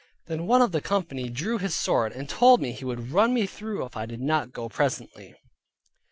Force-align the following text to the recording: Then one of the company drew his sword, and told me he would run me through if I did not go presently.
Then 0.25 0.47
one 0.47 0.63
of 0.63 0.71
the 0.71 0.81
company 0.81 1.29
drew 1.29 1.59
his 1.59 1.75
sword, 1.75 2.11
and 2.11 2.27
told 2.27 2.59
me 2.59 2.71
he 2.71 2.83
would 2.83 3.11
run 3.11 3.35
me 3.35 3.45
through 3.45 3.85
if 3.85 3.95
I 3.95 4.07
did 4.07 4.19
not 4.19 4.51
go 4.51 4.67
presently. 4.67 5.35